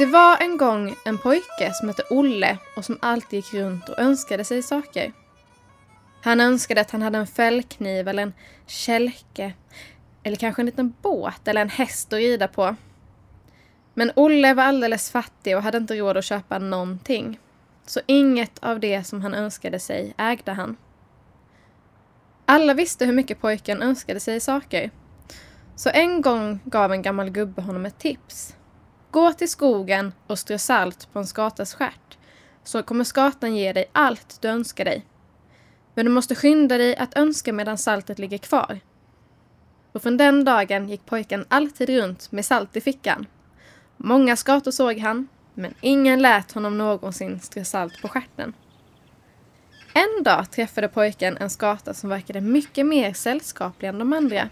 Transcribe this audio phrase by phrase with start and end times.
[0.00, 3.98] Det var en gång en pojke som hette Olle och som alltid gick runt och
[3.98, 5.12] önskade sig saker.
[6.22, 8.32] Han önskade att han hade en fällkniv eller en
[8.66, 9.52] kälke
[10.22, 12.76] eller kanske en liten båt eller en häst att rida på.
[13.94, 17.38] Men Olle var alldeles fattig och hade inte råd att köpa någonting.
[17.86, 20.76] Så inget av det som han önskade sig ägde han.
[22.46, 24.90] Alla visste hur mycket pojken önskade sig saker.
[25.76, 28.54] Så en gång gav en gammal gubbe honom ett tips.
[29.10, 32.18] Gå till skogen och strö salt på en skatas stjärt,
[32.64, 35.06] så kommer skatan ge dig allt du önskar dig.
[35.94, 38.80] Men du måste skynda dig att önska medan saltet ligger kvar.
[39.92, 43.26] Och från den dagen gick pojken alltid runt med salt i fickan.
[43.96, 48.52] Många skator såg han, men ingen lät honom någonsin strö salt på stjärten.
[49.94, 54.48] En dag träffade pojken en skata som verkade mycket mer sällskaplig än de andra.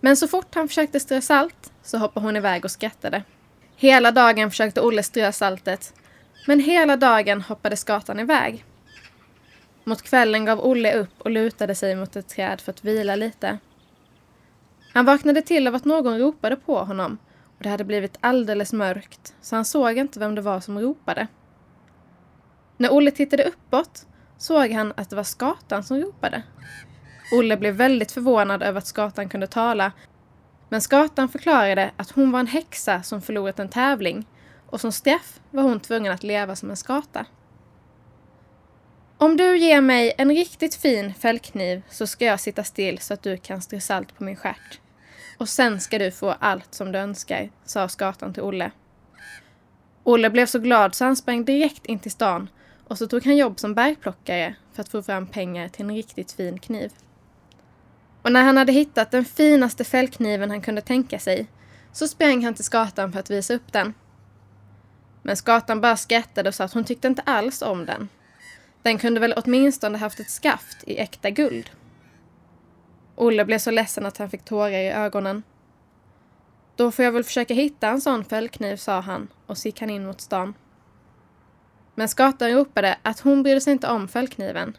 [0.00, 3.22] Men så fort han försökte strö salt så hoppade hon iväg och skrattade.
[3.76, 5.94] Hela dagen försökte Olle strö saltet,
[6.46, 8.64] men hela dagen hoppade skatan iväg.
[9.84, 13.58] Mot kvällen gav Olle upp och lutade sig mot ett träd för att vila lite.
[14.92, 17.18] Han vaknade till av att någon ropade på honom
[17.58, 21.26] och det hade blivit alldeles mörkt så han såg inte vem det var som ropade.
[22.76, 24.06] När Olle tittade uppåt
[24.38, 26.42] såg han att det var skatan som ropade.
[27.32, 29.92] Olle blev väldigt förvånad över att skatan kunde tala
[30.74, 34.26] men skatan förklarade att hon var en häxa som förlorat en tävling
[34.66, 37.26] och som straff var hon tvungen att leva som en skata.
[39.18, 43.22] Om du ger mig en riktigt fin fällkniv så ska jag sitta still så att
[43.22, 44.80] du kan strö salt på min stjärt.
[45.38, 48.70] Och sen ska du få allt som du önskar, sa skatan till Olle.
[50.04, 52.48] Olle blev så glad så han sprang direkt in till stan
[52.88, 56.32] och så tog han jobb som bergplockare för att få fram pengar till en riktigt
[56.32, 56.92] fin kniv.
[58.24, 61.46] Och när han hade hittat den finaste fällkniven han kunde tänka sig
[61.92, 63.94] så sprang han till skatan för att visa upp den.
[65.22, 68.08] Men skatan bara skrattade och sa att hon tyckte inte alls om den.
[68.82, 71.70] Den kunde väl åtminstone haft ett skaft i äkta guld.
[73.16, 75.42] Olle blev så ledsen att han fick tårar i ögonen.
[76.76, 79.90] Då får jag väl försöka hitta en sån fällkniv, sa han och så gick han
[79.90, 80.54] in mot stan.
[81.94, 84.76] Men skatan ropade att hon brydde sig inte om fällkniven.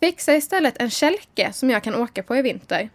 [0.00, 2.90] Fixa istället en kälke som jag kan åka på i vinter.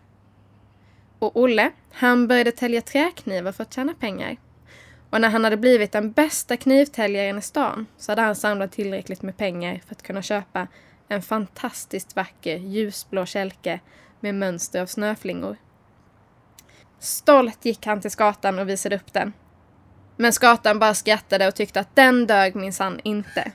[1.19, 4.37] Och Olle, han började tälja träknivar för att tjäna pengar.
[5.09, 9.21] Och när han hade blivit den bästa knivtäljaren i stan så hade han samlat tillräckligt
[9.21, 10.67] med pengar för att kunna köpa
[11.07, 13.79] en fantastiskt vacker ljusblå kälke
[14.19, 15.57] med mönster av snöflingor.
[16.99, 19.33] Stolt gick han till skatan och visade upp den.
[20.17, 23.51] Men skatan bara skrattade och tyckte att den dög minsann inte.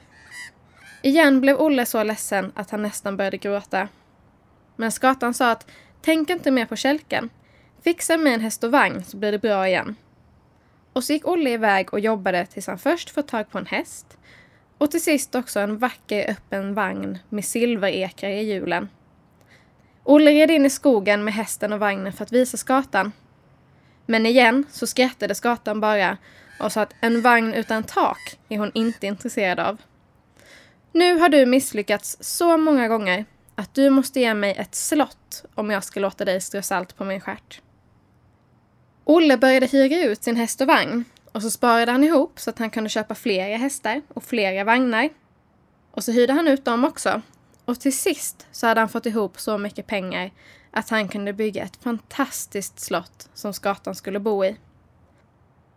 [1.06, 3.88] Igen blev Olle så ledsen att han nästan började gråta.
[4.76, 5.70] Men skatan sa att
[6.02, 7.30] tänk inte mer på kälken.
[7.84, 9.96] Fixa mig en häst och vagn så blir det bra igen.
[10.92, 14.18] Och så gick Olle iväg och jobbade tills han först fått tag på en häst
[14.78, 18.88] och till sist också en vacker öppen vagn med silverekrar i hjulen.
[20.04, 23.12] Olle red in i skogen med hästen och vagnen för att visa skatan.
[24.06, 26.16] Men igen så skrattade skatan bara
[26.60, 29.78] och sa att en vagn utan tak är hon inte intresserad av.
[30.96, 33.24] Nu har du misslyckats så många gånger
[33.54, 37.04] att du måste ge mig ett slott om jag ska låta dig strö salt på
[37.04, 37.60] min stjärt.
[39.04, 42.58] Olle började hyra ut sin häst och vagn och så sparade han ihop så att
[42.58, 45.08] han kunde köpa flera hästar och flera vagnar.
[45.90, 47.22] Och så hyrde han ut dem också.
[47.64, 50.30] Och till sist så hade han fått ihop så mycket pengar
[50.70, 54.56] att han kunde bygga ett fantastiskt slott som skatan skulle bo i.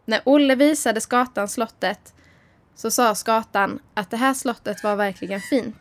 [0.06, 2.14] När Olle visade skatan slottet
[2.80, 5.76] så sa skatan att det här slottet var verkligen fint.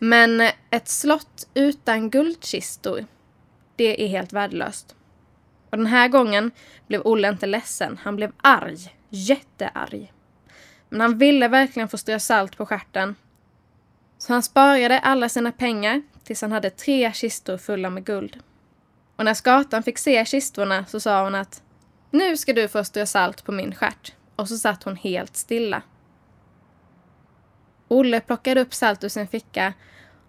[0.00, 0.40] Men
[0.70, 3.06] ett slott utan guldkistor,
[3.76, 4.96] det är helt värdelöst.
[5.70, 6.50] Och den här gången
[6.86, 8.94] blev Olle inte ledsen, han blev arg.
[9.08, 10.12] Jättearg.
[10.88, 13.14] Men han ville verkligen få strö salt på skärten.
[14.18, 18.42] Så han sparade alla sina pengar tills han hade tre kistor fulla med guld.
[19.16, 21.62] Och när skatan fick se kistorna så sa hon att
[22.10, 24.12] nu ska du få strö salt på min stjärt.
[24.36, 25.82] Och så satt hon helt stilla.
[27.88, 29.74] Olle plockade upp salt ur sin ficka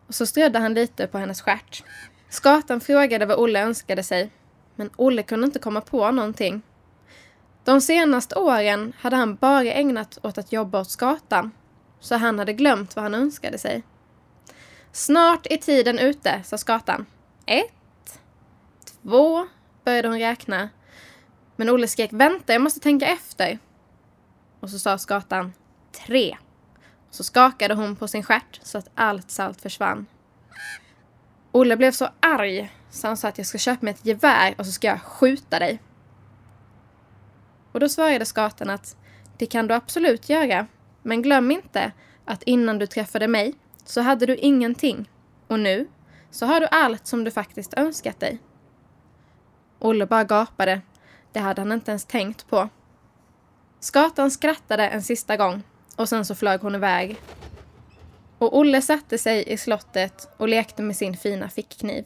[0.07, 1.83] och så strödde han lite på hennes stjärt.
[2.29, 4.31] Skatan frågade vad Olle önskade sig,
[4.75, 6.61] men Olle kunde inte komma på någonting.
[7.63, 11.51] De senaste åren hade han bara ägnat åt att jobba åt skatan,
[12.00, 13.83] så han hade glömt vad han önskade sig.
[14.91, 17.05] Snart är tiden ute, sa skatan.
[17.45, 18.19] Ett,
[19.03, 19.47] två,
[19.83, 20.69] började hon räkna.
[21.55, 23.59] Men Olle skrek vänta, jag måste tänka efter.
[24.59, 25.53] Och så sa skatan
[26.05, 26.38] tre.
[27.11, 30.06] Så skakade hon på sin stjärt så att allt salt försvann.
[31.51, 34.65] Olle blev så arg så han sa att jag ska köpa mig ett gevär och
[34.65, 35.81] så ska jag skjuta dig.
[37.71, 38.97] Och då svarade skatan att
[39.38, 40.67] Det kan du absolut göra.
[41.03, 41.91] Men glöm inte
[42.25, 43.53] att innan du träffade mig
[43.85, 45.09] så hade du ingenting.
[45.47, 45.88] Och nu
[46.31, 48.39] så har du allt som du faktiskt önskat dig.
[49.79, 50.81] Olle bara gapade.
[51.31, 52.69] Det hade han inte ens tänkt på.
[53.79, 55.63] Skatan skrattade en sista gång
[56.00, 57.16] och sen så flög hon iväg.
[58.38, 62.06] Och Olle satte sig i slottet och lekte med sin fina fickkniv.